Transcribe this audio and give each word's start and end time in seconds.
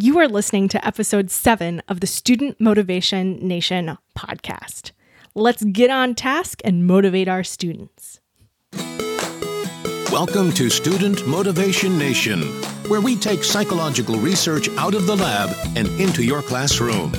You 0.00 0.20
are 0.20 0.28
listening 0.28 0.68
to 0.68 0.86
episode 0.86 1.28
seven 1.28 1.82
of 1.88 1.98
the 1.98 2.06
Student 2.06 2.60
Motivation 2.60 3.36
Nation 3.38 3.98
podcast. 4.16 4.92
Let's 5.34 5.64
get 5.64 5.90
on 5.90 6.14
task 6.14 6.60
and 6.62 6.86
motivate 6.86 7.26
our 7.26 7.42
students. 7.42 8.20
Welcome 10.12 10.52
to 10.52 10.70
Student 10.70 11.26
Motivation 11.26 11.98
Nation, 11.98 12.42
where 12.86 13.00
we 13.00 13.16
take 13.16 13.42
psychological 13.42 14.20
research 14.20 14.68
out 14.76 14.94
of 14.94 15.08
the 15.08 15.16
lab 15.16 15.50
and 15.76 15.88
into 16.00 16.22
your 16.22 16.42
classroom. 16.42 17.12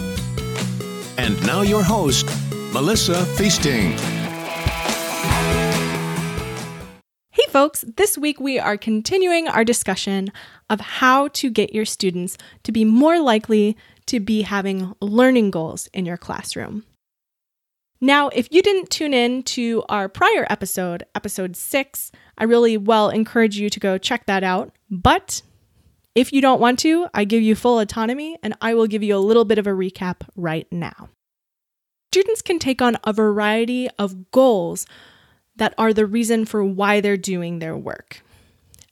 And 1.17 1.45
now, 1.45 1.63
your 1.63 1.83
host, 1.83 2.29
Melissa 2.71 3.25
Feasting. 3.35 4.18
Folks, 7.49 7.83
this 7.97 8.15
week 8.15 8.39
we 8.39 8.59
are 8.59 8.77
continuing 8.77 9.47
our 9.47 9.65
discussion 9.65 10.31
of 10.69 10.79
how 10.79 11.27
to 11.29 11.49
get 11.49 11.73
your 11.73 11.83
students 11.83 12.37
to 12.61 12.71
be 12.71 12.85
more 12.85 13.19
likely 13.19 13.75
to 14.05 14.19
be 14.19 14.43
having 14.43 14.93
learning 15.01 15.49
goals 15.49 15.87
in 15.91 16.05
your 16.05 16.15
classroom. 16.15 16.83
Now, 17.99 18.29
if 18.29 18.47
you 18.51 18.61
didn't 18.61 18.91
tune 18.91 19.15
in 19.15 19.41
to 19.43 19.83
our 19.89 20.07
prior 20.07 20.45
episode, 20.49 21.03
episode 21.15 21.55
six, 21.55 22.11
I 22.37 22.43
really 22.43 22.77
well 22.77 23.09
encourage 23.09 23.57
you 23.57 23.69
to 23.71 23.79
go 23.79 23.97
check 23.97 24.27
that 24.27 24.43
out. 24.43 24.71
But 24.89 25.41
if 26.13 26.31
you 26.31 26.41
don't 26.41 26.61
want 26.61 26.77
to, 26.79 27.07
I 27.15 27.25
give 27.25 27.41
you 27.41 27.55
full 27.55 27.79
autonomy 27.79 28.37
and 28.43 28.53
I 28.61 28.75
will 28.75 28.87
give 28.87 29.01
you 29.03 29.15
a 29.15 29.17
little 29.17 29.43
bit 29.43 29.57
of 29.57 29.65
a 29.65 29.71
recap 29.71 30.21
right 30.35 30.67
now. 30.71 31.09
Students 32.13 32.41
can 32.41 32.59
take 32.59 32.81
on 32.81 32.97
a 33.03 33.11
variety 33.11 33.89
of 33.97 34.31
goals 34.31 34.85
that 35.59 35.73
are 35.77 35.93
the 35.93 36.05
reason 36.05 36.45
for 36.45 36.63
why 36.63 36.99
they're 36.99 37.17
doing 37.17 37.59
their 37.59 37.77
work. 37.77 38.21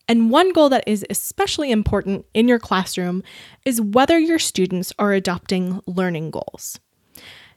And 0.08 0.30
one 0.30 0.54
goal 0.54 0.70
that 0.70 0.88
is 0.88 1.06
especially 1.10 1.72
important 1.72 2.26
in 2.34 2.48
your 2.48 2.60
classroom 2.60 3.24
is 3.66 3.82
whether 3.82 4.18
your 4.18 4.40
students 4.40 4.94
are 4.98 5.12
adopting 5.12 5.82
learning 5.86 6.32
goals. 6.32 6.80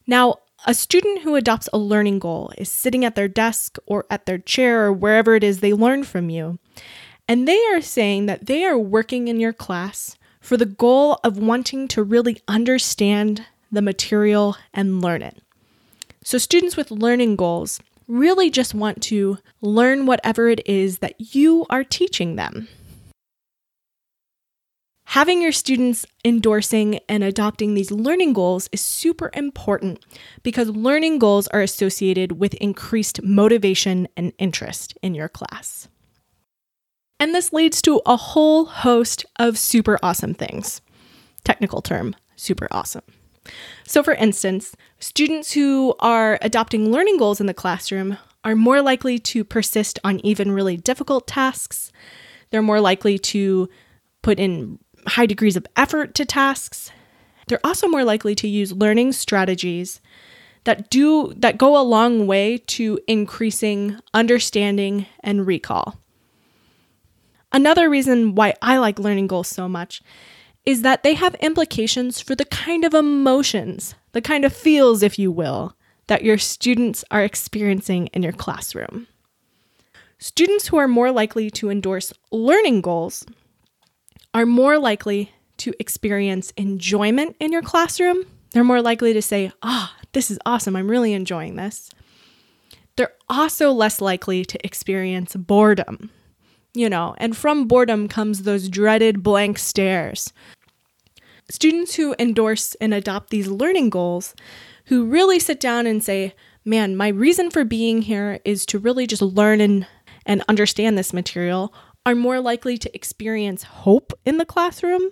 Now, 0.07 0.37
a 0.67 0.75
student 0.75 1.23
who 1.23 1.37
adopts 1.37 1.69
a 1.73 1.79
learning 1.79 2.19
goal 2.19 2.53
is 2.59 2.71
sitting 2.71 3.05
at 3.05 3.15
their 3.15 3.29
desk 3.29 3.79
or 3.87 4.05
at 4.11 4.27
their 4.27 4.39
chair 4.39 4.85
or 4.85 4.93
wherever 4.93 5.35
it 5.35 5.45
is 5.45 5.61
they 5.61 5.73
learn 5.73 6.03
from 6.03 6.29
you, 6.29 6.59
and 7.29 7.47
they 7.47 7.65
are 7.67 7.81
saying 7.81 8.27
that 8.27 8.47
they 8.47 8.65
are 8.65 8.79
working 8.79 9.29
in 9.29 9.39
your 9.39 9.53
class 9.53 10.17
for 10.41 10.57
the 10.57 10.67
goal 10.67 11.21
of 11.23 11.39
wanting 11.39 11.87
to 11.89 12.03
really 12.03 12.43
understand 12.49 13.47
the 13.71 13.83
material 13.83 14.57
and 14.75 15.01
learn 15.01 15.23
it. 15.23 15.41
So, 16.25 16.37
students 16.39 16.77
with 16.77 16.91
learning 16.91 17.37
goals 17.37 17.81
really 18.11 18.51
just 18.51 18.75
want 18.75 19.03
to 19.05 19.39
learn 19.61 20.07
whatever 20.07 20.49
it 20.49 20.67
is 20.67 20.99
that 20.99 21.35
you 21.35 21.67
are 21.71 21.85
teaching 21.85 22.37
them. 22.37 22.69
Having 25.05 25.43
your 25.43 25.51
students 25.51 26.07
endorsing 26.25 27.01
and 27.09 27.25
adopting 27.25 27.75
these 27.75 27.91
learning 27.91 28.33
goals 28.33 28.69
is 28.71 28.81
super 28.81 29.29
important 29.35 30.05
because 30.45 30.69
learning 30.69 31.19
goals 31.19 31.49
are 31.49 31.63
associated 31.63 32.39
with 32.39 32.55
increased 32.55 33.21
motivation 33.23 34.07
and 34.17 34.33
interest 34.39 34.97
in 35.03 35.17
your 35.17 35.29
class. 35.29 35.89
And 37.19 37.35
this 37.35 37.53
leads 37.53 37.83
to 37.83 38.01
a 38.07 38.17
whole 38.17 38.67
host 38.67 39.27
of 39.37 39.59
super 39.59 39.99
awesome 40.01 40.33
things. 40.33 40.81
Technical 41.43 41.83
term, 41.83 42.15
super 42.37 42.69
awesome. 42.71 43.03
So, 43.87 44.03
for 44.03 44.15
instance, 44.15 44.77
students 44.99 45.53
who 45.53 45.95
are 46.01 46.39
adopting 46.43 46.91
learning 46.91 47.19
goals 47.19 47.41
in 47.41 47.47
the 47.47 47.55
classroom 47.55 48.19
are 48.45 48.57
more 48.57 48.81
likely 48.81 49.19
to 49.19 49.45
persist 49.45 49.99
on 50.05 50.21
even 50.25 50.53
really 50.53 50.77
difficult 50.77 51.27
tasks. 51.27 51.93
They're 52.51 52.63
more 52.63 52.81
likely 52.81 53.19
to 53.19 53.69
put 54.23 54.39
in 54.39 54.79
high 55.07 55.27
degrees 55.27 55.57
of 55.57 55.67
effort 55.77 56.15
to 56.15 56.25
tasks. 56.25 56.91
They're 57.47 57.65
also 57.65 57.89
more 57.89 58.05
likely 58.05 58.35
to 58.37 58.49
use 58.49 58.73
learning 58.73 59.13
strategies 59.13 60.01
that 60.65 60.91
do 60.91 61.33
that 61.37 61.59
go 61.59 61.79
a 61.79 61.83
long 61.83 62.27
way 62.27 62.59
to 62.59 62.99
increasing 63.07 63.99
understanding 64.13 65.07
and 65.21 65.47
recall. 65.47 65.99
Another 67.53 67.91
reason 67.91 68.35
why 68.35 68.55
I 68.63 68.79
like 68.79 68.99
learning 68.99 69.27
goals 69.27 69.49
so 69.49 69.69
much 69.69 70.03
is 70.67 70.83
that 70.83 71.03
they 71.03 71.15
have 71.15 71.35
implications 71.37 72.21
for 72.21 72.35
the 72.35 72.45
kind 72.45 72.85
of 72.85 72.95
emotions, 72.95 73.95
the 74.13 74.21
kind 74.21 74.45
of 74.45 74.53
feels, 74.53 75.03
if 75.03 75.19
you 75.19 75.31
will, 75.31 75.77
that 76.07 76.25
your 76.25 76.39
students 76.39 77.05
are 77.11 77.23
experiencing 77.23 78.09
in 78.09 78.23
your 78.23 78.33
classroom. 78.33 79.07
Students 80.19 80.69
who 80.69 80.77
are 80.77 80.89
more 80.89 81.11
likely 81.11 81.51
to 81.53 81.71
endorse 81.71 82.13
learning 82.31 82.83
goals 82.83 83.25
are 84.35 84.45
more 84.45 84.79
likely 84.79 85.33
to 85.59 85.73
experience 85.79 86.53
enjoyment 86.57 87.37
in 87.41 87.53
your 87.53 87.63
classroom. 87.63 88.25
They're 88.51 88.65
more 88.65 88.83
likely 88.83 89.13
to 89.13 89.23
say, 89.23 89.53
Ah, 89.63 89.95
oh, 89.95 90.03
this 90.13 90.31
is 90.31 90.39
awesome. 90.45 90.77
I'm 90.77 90.91
really 90.91 91.15
enjoying 91.15 91.57
this. 91.57 91.91
They're 92.97 93.15
also 93.29 93.73
less 93.73 94.01
likely 94.01 94.45
to 94.45 94.67
experience 94.67 95.35
boredom 95.37 96.11
you 96.75 96.89
know, 96.89 97.15
and 97.19 97.37
from 97.37 97.67
boredom 97.67 98.09
comes 98.09 98.43
those 98.43 98.69
dreaded 98.69 99.23
blank 99.23 99.59
stares. 99.59 100.33
Students 101.51 101.95
who 101.95 102.15
endorse 102.19 102.75
and 102.77 102.95
adopt 102.95 103.31
these 103.31 103.49
learning 103.49 103.91
goals, 103.91 104.35
who 104.87 105.07
really 105.07 105.39
sit 105.39 105.59
down 105.59 105.87
and 105.87 106.03
say, 106.03 106.35
man, 106.65 106.97
my 106.97 107.09
reason 107.09 107.51
for 107.51 107.65
being 107.65 108.03
here 108.03 108.39
is 108.45 108.65
to 108.67 108.79
really 108.79 109.07
just 109.07 109.23
learn 109.23 109.61
and, 109.61 109.87
and 110.27 110.45
understand 110.49 110.97
this 110.97 111.13
material, 111.13 111.75
are 112.07 112.15
more 112.15 112.41
likely 112.41 112.79
to 112.79 112.95
experience 112.95 113.63
hope 113.63 114.13
in 114.25 114.39
the 114.39 114.47
classroom. 114.47 115.03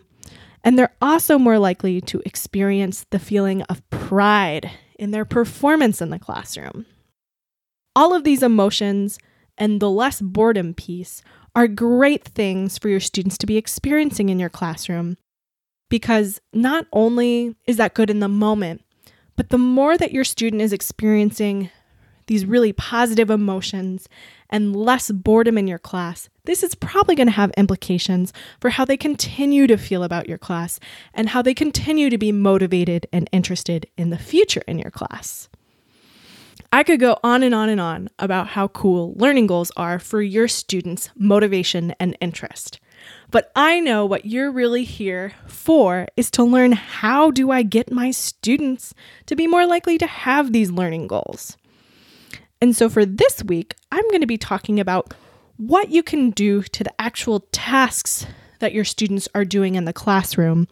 And 0.64 0.78
they're 0.78 0.94
also 1.00 1.38
more 1.38 1.58
likely 1.58 2.00
to 2.02 2.22
experience 2.25 3.06
the 3.10 3.19
feeling 3.19 3.62
of 3.62 3.88
pride 3.90 4.70
in 4.98 5.10
their 5.10 5.25
performance 5.25 6.00
in 6.00 6.10
the 6.10 6.19
classroom. 6.19 6.86
All 7.94 8.14
of 8.14 8.25
these 8.25 8.42
emotions 8.42 9.19
and 9.56 9.80
the 9.80 9.90
less 9.90 10.20
boredom 10.20 10.75
piece 10.75 11.22
are 11.58 11.66
great 11.66 12.22
things 12.24 12.78
for 12.78 12.88
your 12.88 13.00
students 13.00 13.36
to 13.36 13.44
be 13.44 13.56
experiencing 13.56 14.28
in 14.28 14.38
your 14.38 14.48
classroom 14.48 15.16
because 15.88 16.41
not 16.52 16.86
only 16.92 17.56
is 17.66 17.78
that 17.78 17.94
good 17.94 18.10
in 18.10 18.20
the 18.20 18.28
moment, 18.28 18.84
but 19.34 19.48
the 19.48 19.58
more 19.58 19.98
that 19.98 20.12
your 20.12 20.22
student 20.22 20.62
is 20.62 20.72
experiencing 20.72 21.69
these 22.28 22.46
really 22.46 22.72
positive 22.72 23.28
emotions 23.28 24.08
and 24.48 24.76
less 24.76 25.10
boredom 25.10 25.58
in 25.58 25.66
your 25.66 25.80
class, 25.80 26.28
this 26.44 26.62
is 26.62 26.76
probably 26.76 27.16
going 27.16 27.26
to 27.26 27.32
have 27.32 27.50
implications 27.56 28.32
for 28.60 28.70
how 28.70 28.84
they 28.84 28.96
continue 28.96 29.66
to 29.66 29.76
feel 29.76 30.04
about 30.04 30.28
your 30.28 30.38
class 30.38 30.78
and 31.12 31.30
how 31.30 31.42
they 31.42 31.54
continue 31.54 32.08
to 32.08 32.19
be 32.19 32.30
motivated 32.30 33.08
and 33.12 33.28
interested 33.32 33.84
in 33.96 34.10
the 34.10 34.19
future 34.19 34.62
in 34.69 34.78
your 34.78 34.92
class. 34.92 35.48
I 36.70 36.82
could 36.82 37.00
go 37.00 37.18
on 37.22 37.42
and 37.42 37.54
on 37.54 37.68
and 37.70 37.80
on 37.80 38.10
about 38.18 38.48
how 38.48 38.68
cool 38.68 39.14
learning 39.16 39.46
goals 39.46 39.72
are 39.76 39.98
for 39.98 40.20
your 40.20 40.48
students' 40.48 41.08
motivation 41.16 41.94
and 41.98 42.16
interest. 42.20 42.78
But 43.30 43.50
I 43.56 43.80
know 43.80 44.04
what 44.04 44.26
you're 44.26 44.50
really 44.50 44.84
here 44.84 45.32
for 45.46 46.08
is 46.16 46.30
to 46.32 46.44
learn 46.44 46.72
how 46.72 47.30
do 47.30 47.50
I 47.50 47.62
get 47.62 47.90
my 47.90 48.10
students 48.10 48.92
to 49.26 49.36
be 49.36 49.46
more 49.46 49.66
likely 49.66 49.96
to 49.98 50.06
have 50.06 50.52
these 50.52 50.70
learning 50.70 51.06
goals. 51.06 51.56
And 52.60 52.76
so 52.76 52.90
for 52.90 53.06
this 53.06 53.42
week, 53.44 53.74
I'm 53.90 54.06
going 54.08 54.20
to 54.20 54.26
be 54.26 54.38
talking 54.38 54.78
about 54.78 55.14
what 55.56 55.90
you 55.90 56.02
can 56.02 56.30
do 56.30 56.62
to 56.62 56.84
the 56.84 57.00
actual 57.00 57.40
tasks 57.52 58.26
that 58.58 58.74
your 58.74 58.84
students 58.84 59.28
are 59.34 59.44
doing 59.44 59.74
in 59.74 59.84
the 59.84 59.92
classroom 59.92 60.68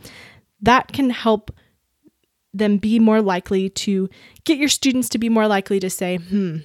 that 0.61 0.93
can 0.93 1.11
help 1.11 1.51
them 2.59 2.79
be 2.79 2.99
more 2.99 3.23
likely 3.23 3.69
to 3.71 4.09
get 4.45 4.59
your 4.59 4.69
students 4.69 5.09
to 5.11 5.19
be 5.19 5.29
more 5.29 5.47
likely 5.47 5.81
to 5.81 5.91
say, 5.91 6.17
hmm, 6.17 6.59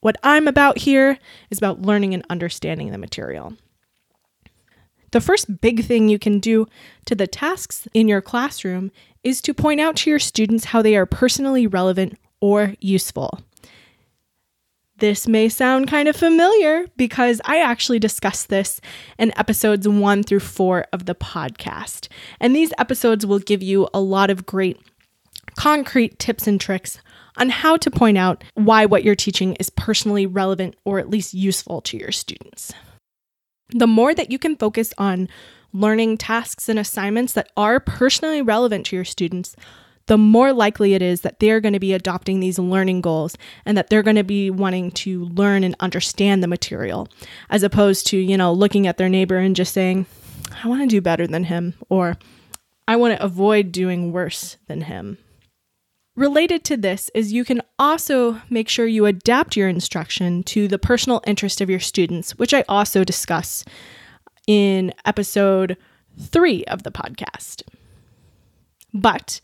what 0.00 0.16
I'm 0.22 0.48
about 0.48 0.78
here 0.78 1.18
is 1.50 1.58
about 1.58 1.82
learning 1.82 2.12
and 2.12 2.24
understanding 2.28 2.90
the 2.90 2.98
material. 2.98 3.54
The 5.12 5.20
first 5.20 5.60
big 5.60 5.84
thing 5.84 6.08
you 6.08 6.18
can 6.18 6.40
do 6.40 6.66
to 7.04 7.14
the 7.14 7.26
tasks 7.26 7.86
in 7.94 8.08
your 8.08 8.20
classroom 8.20 8.90
is 9.22 9.40
to 9.42 9.54
point 9.54 9.80
out 9.80 9.96
to 9.96 10.10
your 10.10 10.18
students 10.18 10.66
how 10.66 10.82
they 10.82 10.96
are 10.96 11.06
personally 11.06 11.66
relevant 11.66 12.18
or 12.40 12.74
useful. 12.80 13.40
This 14.98 15.26
may 15.26 15.48
sound 15.48 15.88
kind 15.88 16.08
of 16.08 16.16
familiar 16.16 16.86
because 16.96 17.40
I 17.44 17.60
actually 17.60 17.98
discussed 17.98 18.48
this 18.48 18.80
in 19.18 19.36
episodes 19.36 19.88
one 19.88 20.22
through 20.22 20.40
four 20.40 20.86
of 20.92 21.06
the 21.06 21.14
podcast. 21.14 22.08
And 22.40 22.54
these 22.54 22.72
episodes 22.78 23.26
will 23.26 23.40
give 23.40 23.62
you 23.62 23.88
a 23.92 24.00
lot 24.00 24.30
of 24.30 24.46
great 24.46 24.80
concrete 25.56 26.18
tips 26.18 26.46
and 26.46 26.60
tricks 26.60 26.98
on 27.36 27.48
how 27.48 27.76
to 27.76 27.90
point 27.90 28.18
out 28.18 28.44
why 28.54 28.86
what 28.86 29.04
you're 29.04 29.14
teaching 29.14 29.54
is 29.54 29.70
personally 29.70 30.26
relevant 30.26 30.76
or 30.84 30.98
at 30.98 31.10
least 31.10 31.34
useful 31.34 31.80
to 31.80 31.96
your 31.96 32.12
students. 32.12 32.72
The 33.70 33.86
more 33.86 34.14
that 34.14 34.30
you 34.30 34.38
can 34.38 34.56
focus 34.56 34.92
on 34.98 35.28
learning 35.72 36.18
tasks 36.18 36.68
and 36.68 36.78
assignments 36.78 37.32
that 37.32 37.50
are 37.56 37.80
personally 37.80 38.42
relevant 38.42 38.86
to 38.86 38.96
your 38.96 39.04
students, 39.04 39.56
the 40.06 40.18
more 40.18 40.52
likely 40.52 40.94
it 40.94 41.00
is 41.00 41.22
that 41.22 41.38
they're 41.38 41.60
going 41.60 41.72
to 41.72 41.80
be 41.80 41.92
adopting 41.92 42.40
these 42.40 42.58
learning 42.58 43.00
goals 43.00 43.36
and 43.64 43.78
that 43.78 43.88
they're 43.88 44.02
going 44.02 44.16
to 44.16 44.24
be 44.24 44.50
wanting 44.50 44.90
to 44.90 45.24
learn 45.26 45.64
and 45.64 45.76
understand 45.80 46.42
the 46.42 46.48
material, 46.48 47.08
as 47.48 47.62
opposed 47.62 48.06
to, 48.08 48.18
you 48.18 48.36
know, 48.36 48.52
looking 48.52 48.86
at 48.86 48.98
their 48.98 49.08
neighbor 49.08 49.38
and 49.38 49.56
just 49.56 49.72
saying, 49.72 50.04
I 50.62 50.68
want 50.68 50.82
to 50.82 50.86
do 50.86 51.00
better 51.00 51.26
than 51.26 51.44
him, 51.44 51.74
or 51.88 52.18
I 52.86 52.96
want 52.96 53.16
to 53.16 53.24
avoid 53.24 53.72
doing 53.72 54.12
worse 54.12 54.58
than 54.66 54.82
him. 54.82 55.18
Related 56.14 56.62
to 56.64 56.76
this 56.76 57.10
is 57.14 57.32
you 57.32 57.42
can 57.42 57.62
also 57.78 58.42
make 58.50 58.68
sure 58.68 58.86
you 58.86 59.06
adapt 59.06 59.56
your 59.56 59.68
instruction 59.68 60.42
to 60.42 60.68
the 60.68 60.78
personal 60.78 61.22
interest 61.26 61.62
of 61.62 61.70
your 61.70 61.80
students, 61.80 62.32
which 62.32 62.52
I 62.52 62.64
also 62.68 63.02
discuss 63.02 63.64
in 64.46 64.92
episode 65.06 65.78
three 66.20 66.66
of 66.66 66.82
the 66.82 66.90
podcast. 66.90 67.62
But 68.92 69.40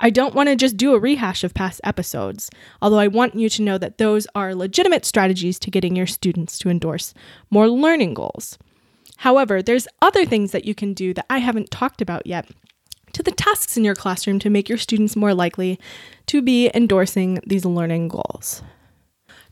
I 0.00 0.10
don't 0.10 0.34
want 0.34 0.50
to 0.50 0.56
just 0.56 0.76
do 0.76 0.92
a 0.92 0.98
rehash 0.98 1.44
of 1.44 1.54
past 1.54 1.80
episodes, 1.82 2.50
although 2.82 2.98
I 2.98 3.08
want 3.08 3.34
you 3.34 3.48
to 3.48 3.62
know 3.62 3.78
that 3.78 3.96
those 3.96 4.26
are 4.34 4.54
legitimate 4.54 5.06
strategies 5.06 5.58
to 5.60 5.70
getting 5.70 5.96
your 5.96 6.06
students 6.06 6.58
to 6.58 6.68
endorse 6.68 7.14
more 7.48 7.70
learning 7.70 8.12
goals. 8.12 8.58
However, 9.16 9.62
there's 9.62 9.88
other 10.02 10.26
things 10.26 10.52
that 10.52 10.66
you 10.66 10.74
can 10.74 10.92
do 10.92 11.14
that 11.14 11.26
I 11.30 11.38
haven't 11.38 11.70
talked 11.70 12.02
about 12.02 12.26
yet 12.26 12.50
to 13.12 13.22
the 13.22 13.32
tasks 13.32 13.76
in 13.76 13.84
your 13.84 13.94
classroom 13.94 14.38
to 14.40 14.50
make 14.50 14.68
your 14.68 14.78
students 14.78 15.16
more 15.16 15.34
likely 15.34 15.78
to 16.26 16.42
be 16.42 16.70
endorsing 16.74 17.40
these 17.46 17.64
learning 17.64 18.08
goals. 18.08 18.62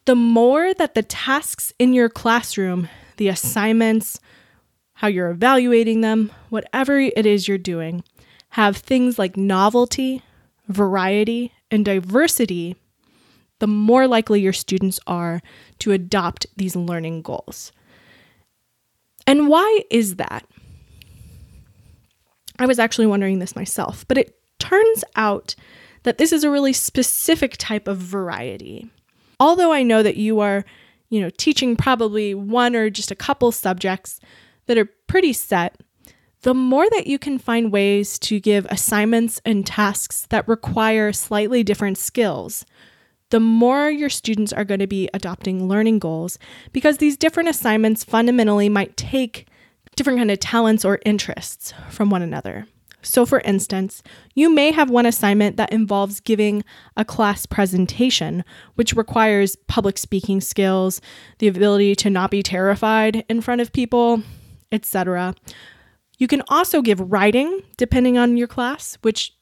The 0.07 0.15
more 0.15 0.73
that 0.75 0.95
the 0.95 1.03
tasks 1.03 1.73
in 1.79 1.93
your 1.93 2.09
classroom, 2.09 2.89
the 3.17 3.29
assignments, 3.29 4.19
how 4.95 5.09
you're 5.09 5.31
evaluating 5.31 6.01
them, 6.01 6.33
whatever 6.49 6.99
it 6.99 7.27
is 7.27 7.49
you're 7.49 7.59
doing, 7.59 8.03
have 8.51 8.77
things 8.77 9.19
like 9.19 9.37
novelty, 9.37 10.23
variety, 10.69 11.53
and 11.71 11.85
diversity, 11.85 12.77
the 13.61 13.67
more 13.67 14.09
likely 14.09 14.41
your 14.41 14.53
students 14.53 14.99
are 15.07 15.41
to 15.79 15.93
adopt 15.93 16.47
these 16.57 16.75
learning 16.75 17.23
goals. 17.23 17.73
And 19.27 19.49
why 19.49 19.83
is 19.91 20.17
that? 20.17 20.45
I 22.61 22.67
was 22.67 22.79
actually 22.79 23.07
wondering 23.07 23.39
this 23.39 23.57
myself, 23.57 24.07
but 24.07 24.19
it 24.19 24.39
turns 24.59 25.03
out 25.17 25.55
that 26.03 26.19
this 26.19 26.31
is 26.31 26.45
a 26.45 26.51
really 26.51 26.75
specific 26.75 27.57
type 27.57 27.89
of 27.89 27.97
variety. 27.97 28.91
Although 29.41 29.73
I 29.73 29.83
know 29.83 30.03
that 30.03 30.17
you 30.17 30.41
are, 30.41 30.65
you 31.09 31.21
know, 31.21 31.31
teaching 31.31 31.75
probably 31.75 32.35
one 32.35 32.77
or 32.77 32.91
just 32.91 33.11
a 33.11 33.17
couple 33.17 33.51
subjects 33.51 34.21
that 34.67 34.77
are 34.77 34.91
pretty 35.07 35.33
set, 35.33 35.81
the 36.43 36.55
more 36.55 36.89
that 36.91 37.07
you 37.07 37.19
can 37.19 37.39
find 37.39 37.73
ways 37.73 38.19
to 38.21 38.39
give 38.39 38.67
assignments 38.67 39.41
and 39.45 39.67
tasks 39.67 40.27
that 40.29 40.47
require 40.47 41.13
slightly 41.13 41.63
different 41.63 41.97
skills, 41.99 42.65
the 43.31 43.41
more 43.41 43.91
your 43.91 44.11
students 44.11 44.53
are 44.53 44.65
going 44.65 44.81
to 44.81 44.87
be 44.87 45.09
adopting 45.15 45.69
learning 45.69 45.99
goals 45.99 46.39
because 46.73 46.99
these 46.99 47.17
different 47.17 47.49
assignments 47.49 48.05
fundamentally 48.05 48.69
might 48.69 48.97
take 48.97 49.47
different 50.01 50.19
kind 50.19 50.31
of 50.31 50.41
talents 50.41 50.83
or 50.83 50.99
interests 51.05 51.75
from 51.91 52.09
one 52.09 52.23
another. 52.23 52.67
So, 53.03 53.27
for 53.27 53.41
instance, 53.41 54.03
you 54.35 54.49
may 54.49 54.73
have 54.73 54.89
one 54.89 55.05
assignment 55.05 55.59
that 55.59 55.75
involves 55.75 56.21
giving 56.21 56.65
a 56.97 57.05
class 57.05 57.45
presentation, 57.45 58.43
which 58.77 58.95
requires 58.95 59.57
public 59.69 59.99
speaking 59.99 60.41
skills, 60.41 61.03
the 61.39 61.49
ability 61.49 61.97
to 61.97 62.09
not 62.09 62.31
be 62.31 62.43
terrified 62.43 63.27
in 63.29 63.43
front 63.43 63.61
of 63.61 63.75
people, 63.75 64.23
etc. 64.73 65.35
You 66.17 66.27
can 66.27 66.43
also 66.49 66.81
give 66.81 67.13
writing, 67.13 67.61
depending 67.77 68.17
on 68.17 68.39
your 68.39 68.49
class, 68.49 68.97
which 69.03 69.35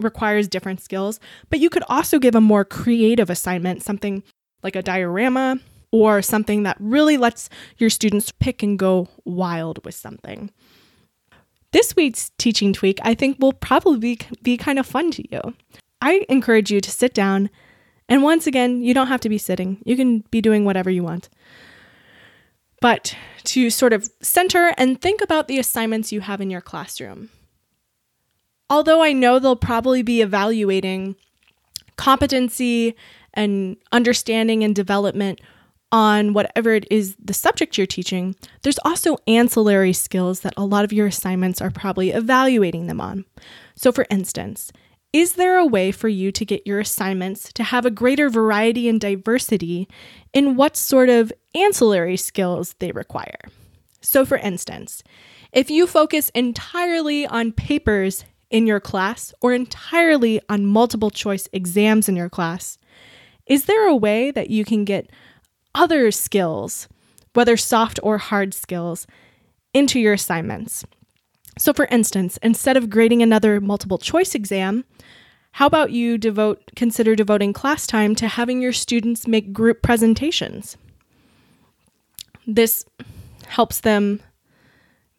requires 0.00 0.48
different 0.48 0.80
skills, 0.80 1.20
but 1.48 1.60
you 1.60 1.70
could 1.70 1.84
also 1.88 2.18
give 2.18 2.34
a 2.34 2.40
more 2.40 2.64
creative 2.64 3.30
assignment, 3.30 3.84
something 3.84 4.24
like 4.64 4.74
a 4.74 4.82
diorama 4.82 5.60
or 5.92 6.22
something 6.22 6.62
that 6.64 6.76
really 6.80 7.16
lets 7.16 7.48
your 7.78 7.90
students 7.90 8.32
pick 8.32 8.62
and 8.62 8.78
go 8.78 9.08
wild 9.24 9.84
with 9.84 9.94
something. 9.94 10.50
This 11.72 11.94
week's 11.96 12.30
teaching 12.38 12.72
tweak, 12.72 12.98
I 13.02 13.14
think, 13.14 13.38
will 13.38 13.52
probably 13.52 13.98
be, 13.98 14.18
be 14.42 14.56
kind 14.56 14.78
of 14.78 14.86
fun 14.86 15.10
to 15.12 15.24
you. 15.30 15.54
I 16.00 16.24
encourage 16.28 16.70
you 16.70 16.80
to 16.80 16.90
sit 16.90 17.14
down, 17.14 17.50
and 18.08 18.22
once 18.22 18.46
again, 18.46 18.82
you 18.82 18.94
don't 18.94 19.08
have 19.08 19.20
to 19.20 19.28
be 19.28 19.38
sitting, 19.38 19.78
you 19.84 19.96
can 19.96 20.20
be 20.30 20.40
doing 20.40 20.64
whatever 20.64 20.90
you 20.90 21.02
want. 21.02 21.28
But 22.80 23.16
to 23.44 23.70
sort 23.70 23.92
of 23.92 24.10
center 24.20 24.74
and 24.76 25.00
think 25.00 25.20
about 25.20 25.48
the 25.48 25.58
assignments 25.58 26.12
you 26.12 26.20
have 26.20 26.40
in 26.40 26.50
your 26.50 26.60
classroom. 26.60 27.30
Although 28.68 29.02
I 29.02 29.12
know 29.12 29.38
they'll 29.38 29.56
probably 29.56 30.02
be 30.02 30.20
evaluating 30.20 31.16
competency 31.96 32.94
and 33.32 33.76
understanding 33.92 34.64
and 34.64 34.74
development 34.74 35.40
on 35.96 36.34
whatever 36.34 36.74
it 36.74 36.86
is 36.90 37.16
the 37.18 37.32
subject 37.32 37.78
you're 37.78 37.86
teaching, 37.86 38.36
there's 38.60 38.78
also 38.84 39.16
ancillary 39.26 39.94
skills 39.94 40.40
that 40.40 40.52
a 40.54 40.64
lot 40.64 40.84
of 40.84 40.92
your 40.92 41.06
assignments 41.06 41.62
are 41.62 41.70
probably 41.70 42.10
evaluating 42.10 42.86
them 42.86 43.00
on. 43.00 43.24
So, 43.76 43.90
for 43.92 44.04
instance, 44.10 44.70
is 45.14 45.36
there 45.36 45.56
a 45.56 45.64
way 45.64 45.92
for 45.92 46.08
you 46.08 46.30
to 46.32 46.44
get 46.44 46.66
your 46.66 46.80
assignments 46.80 47.50
to 47.54 47.64
have 47.64 47.86
a 47.86 47.90
greater 47.90 48.28
variety 48.28 48.90
and 48.90 49.00
diversity 49.00 49.88
in 50.34 50.56
what 50.56 50.76
sort 50.76 51.08
of 51.08 51.32
ancillary 51.54 52.18
skills 52.18 52.74
they 52.78 52.92
require? 52.92 53.40
So, 54.02 54.26
for 54.26 54.36
instance, 54.36 55.02
if 55.50 55.70
you 55.70 55.86
focus 55.86 56.28
entirely 56.34 57.26
on 57.26 57.52
papers 57.52 58.26
in 58.50 58.66
your 58.66 58.80
class 58.80 59.32
or 59.40 59.54
entirely 59.54 60.42
on 60.50 60.66
multiple 60.66 61.10
choice 61.10 61.48
exams 61.54 62.06
in 62.06 62.16
your 62.16 62.28
class, 62.28 62.76
is 63.46 63.64
there 63.64 63.88
a 63.88 63.96
way 63.96 64.30
that 64.30 64.50
you 64.50 64.62
can 64.66 64.84
get 64.84 65.08
other 65.76 66.10
skills, 66.10 66.88
whether 67.34 67.56
soft 67.56 68.00
or 68.02 68.18
hard 68.18 68.54
skills, 68.54 69.06
into 69.72 70.00
your 70.00 70.14
assignments. 70.14 70.84
So, 71.58 71.72
for 71.72 71.84
instance, 71.86 72.38
instead 72.42 72.76
of 72.76 72.90
grading 72.90 73.22
another 73.22 73.60
multiple 73.60 73.98
choice 73.98 74.34
exam, 74.34 74.84
how 75.52 75.66
about 75.66 75.90
you 75.90 76.18
devote 76.18 76.70
consider 76.74 77.14
devoting 77.14 77.52
class 77.52 77.86
time 77.86 78.14
to 78.16 78.26
having 78.26 78.60
your 78.60 78.72
students 78.72 79.26
make 79.26 79.52
group 79.52 79.82
presentations? 79.82 80.76
This 82.46 82.84
helps 83.46 83.80
them 83.80 84.20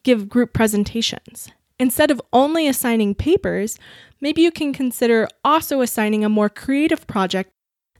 give 0.03 0.29
group 0.29 0.53
presentations. 0.53 1.49
Instead 1.79 2.09
of 2.09 2.21
only 2.33 2.67
assigning 2.67 3.13
papers, 3.13 3.77
maybe 4.21 4.41
you 4.41 4.51
can 4.51 4.73
consider 4.73 5.27
also 5.43 5.81
assigning 5.81 6.23
a 6.23 6.29
more 6.29 6.49
creative 6.49 7.05
project 7.07 7.51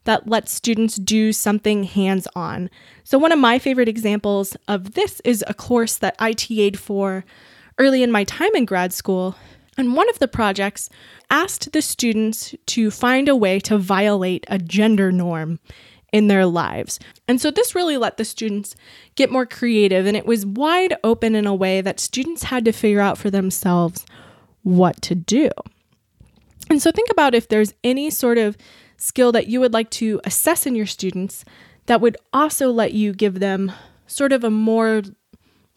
that 0.07 0.25
lets 0.25 0.54
students 0.54 0.95
do 0.95 1.33
something 1.33 1.83
hands 1.83 2.30
on. 2.33 2.69
So, 3.04 3.18
one 3.18 3.33
of 3.33 3.39
my 3.39 3.59
favorite 3.59 3.89
examples 3.89 4.56
of 4.68 4.94
this 4.94 5.19
is 5.25 5.44
a 5.48 5.54
course 5.54 5.98
that 5.98 6.15
I 6.18 6.31
TA'd 6.31 6.80
for 6.80 7.25
early 7.77 8.01
in 8.01 8.12
my 8.12 8.24
time 8.24 8.56
in 8.56 8.65
grad 8.65 8.94
school. 8.94 9.36
And 9.77 9.95
one 9.95 10.09
of 10.09 10.18
the 10.18 10.27
projects 10.27 10.89
asked 11.30 11.71
the 11.74 11.81
students 11.81 12.56
to 12.68 12.90
find 12.90 13.28
a 13.28 13.35
way 13.35 13.59
to 13.59 13.78
violate 13.78 14.45
a 14.47 14.57
gender 14.57 15.11
norm 15.11 15.59
in 16.14 16.28
their 16.28 16.45
lives. 16.45 16.99
And 17.28 17.40
so 17.42 17.52
this 17.52 17.76
really 17.76 17.97
let 17.97 18.16
the 18.16 18.26
students 18.26 18.76
get 19.16 19.30
more 19.30 19.45
creative, 19.45 20.06
and 20.06 20.16
it 20.16 20.26
was 20.26 20.45
wide 20.45 20.95
open 21.04 21.35
in 21.35 21.45
a 21.45 21.54
way 21.54 21.81
that 21.81 21.99
students 21.99 22.44
had 22.44 22.64
to 22.64 22.71
figure 22.71 23.02
out 23.02 23.18
for 23.18 23.30
themselves 23.30 24.06
what 24.64 25.02
to 25.02 25.16
do. 25.16 25.49
And 26.69 26.81
so 26.81 26.92
think 26.92 27.09
about 27.11 27.35
if 27.35 27.49
there's 27.49 27.73
any 27.83 28.09
sort 28.09 28.37
of 28.37 28.57
skill 28.97 29.31
that 29.31 29.47
you 29.47 29.59
would 29.59 29.73
like 29.73 29.89
to 29.92 30.19
assess 30.23 30.66
in 30.66 30.75
your 30.75 30.85
students 30.85 31.45
that 31.85 32.01
would 32.01 32.18
also 32.33 32.69
let 32.69 32.94
you 32.94 33.13
give 33.13 33.39
them 33.39 33.71
sort 34.06 34.33
of 34.33 34.44
a 34.44 34.49
more 34.49 35.01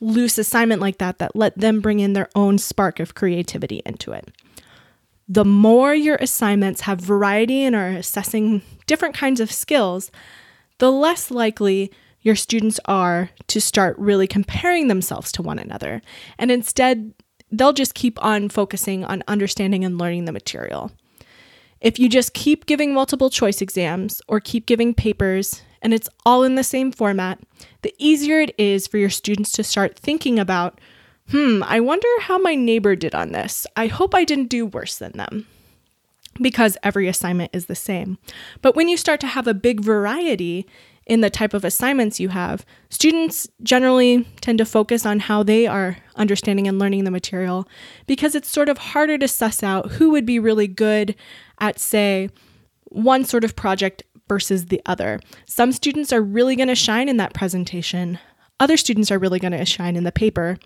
loose 0.01 0.39
assignment 0.39 0.81
like 0.81 0.99
that 0.99 1.19
that 1.19 1.37
let 1.37 1.57
them 1.59 1.81
bring 1.81 2.01
in 2.01 2.15
their 2.15 2.29
own 2.35 2.59
spark 2.59 3.01
of 3.01 3.15
creativity 3.15 3.83
into 3.85 4.13
it. 4.13 4.31
The 5.29 5.45
more 5.45 5.95
your 5.95 6.17
assignments 6.17 6.83
have 6.83 7.01
variety 7.01 7.63
and 7.63 7.77
are 7.77 7.89
assessing 7.89 8.63
different 8.87 9.15
kinds 9.15 9.41
of 9.41 9.53
skills, 9.53 10.11
the 10.79 10.91
less 10.91 11.31
likely 11.31 11.93
your 12.23 12.35
students 12.35 12.81
are 12.87 13.31
to 13.47 13.61
start 13.61 13.97
really 13.99 14.27
comparing 14.27 14.89
themselves 14.89 15.31
to 15.33 15.43
one 15.43 15.59
another. 15.59 16.03
And 16.39 16.51
instead, 16.51 17.15
they'll 17.53 17.73
just 17.73 17.95
keep 17.95 18.23
on 18.25 18.49
focusing 18.49 19.05
on 19.05 19.23
understanding 19.29 19.85
and 19.85 19.99
learning 19.99 20.25
the 20.25 20.33
material. 20.33 20.91
If 21.81 21.99
you 21.99 22.09
just 22.09 22.35
keep 22.35 22.67
giving 22.67 22.93
multiple 22.93 23.31
choice 23.31 23.63
exams 23.63 24.21
or 24.29 24.39
keep 24.39 24.67
giving 24.67 24.93
papers 24.93 25.63
and 25.81 25.95
it's 25.95 26.11
all 26.27 26.43
in 26.43 26.55
the 26.55 26.65
same 26.65 26.93
format, 26.93 27.41
the 27.83 27.95
easier 27.99 28.41
it 28.41 28.55
is 28.59 28.87
for 28.87 28.99
your 28.99 29.11
students 29.11 29.51
to 29.53 29.65
start 29.65 29.99
thinking 29.99 30.39
about, 30.39 30.79
hmm, 31.31 31.63
I 31.65 31.81
wonder 31.81 32.09
how 32.21 32.39
my 32.39 32.55
neighbor 32.55 32.97
did 32.97 33.15
on 33.15 33.33
this. 33.33 33.67
I 33.77 33.87
hope 33.87 34.15
I 34.15 34.25
didn't 34.25 34.51
do 34.51 34.67
worse 34.67 34.97
than 34.97 35.13
them. 35.13 35.47
Because 36.41 36.79
every 36.83 37.09
assignment 37.09 37.51
is 37.55 37.67
the 37.67 37.75
same. 37.75 38.19
But 38.63 38.77
when 38.77 38.89
you 38.89 38.97
start 38.97 39.21
to 39.21 39.27
have 39.27 39.47
a 39.47 39.55
big 39.55 39.81
variety 39.81 40.67
in 41.11 41.23
the 41.23 41.29
type 41.29 41.55
of 41.55 41.65
assignments 41.65 42.21
you 42.21 42.29
have, 42.29 42.65
students 42.89 43.49
generally 43.65 44.23
tend 44.41 44.59
to 44.59 44.65
focus 44.65 45.05
on 45.05 45.19
how 45.19 45.43
they 45.43 45.67
are 45.67 45.97
understanding 46.15 46.69
and 46.69 46.79
learning 46.79 47.03
the 47.03 47.11
material 47.11 47.67
because 48.07 48.37
it's 48.37 48.49
sort 48.49 48.69
of 48.69 48.79
harder 48.79 49.19
to 49.19 49.27
suss 49.27 49.65
out 49.65 49.91
who 49.91 50.11
would 50.11 50.25
be 50.25 50.39
really 50.39 50.69
good 50.69 51.17
at, 51.59 51.81
say, 51.81 52.31
one 52.85 53.25
sort 53.25 53.43
of 53.43 53.57
project 53.57 54.05
versus 54.29 54.67
the 54.67 54.81
other. 54.87 55.19
Some 55.47 55.73
students 55.73 56.13
are 56.13 56.23
really 56.23 56.55
going 56.55 56.69
to 56.69 56.77
shine 56.77 57.09
in 57.09 57.17
that 57.17 57.35
presentation, 57.35 58.21
other 58.61 58.77
students 58.77 59.11
are 59.11 59.19
really 59.19 59.41
going 59.41 59.51
to 59.51 59.65
shine 59.65 59.97
in 59.97 60.05
the 60.05 60.13
paper. 60.13 60.59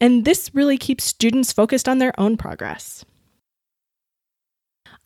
And 0.00 0.24
this 0.24 0.50
really 0.52 0.78
keeps 0.78 1.04
students 1.04 1.52
focused 1.52 1.88
on 1.88 1.98
their 1.98 2.18
own 2.18 2.36
progress. 2.36 3.04